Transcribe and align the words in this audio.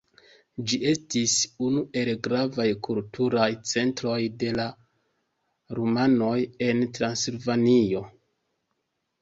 Ĝi 0.69 0.77
estis 0.91 1.33
unu 1.65 1.83
el 2.03 2.09
gravaj 2.27 2.65
kulturaj 2.87 3.45
centroj 3.73 4.17
de 4.45 4.51
la 4.61 4.67
rumanoj 5.81 6.35
en 6.71 6.83
Transilvanio. 6.97 8.07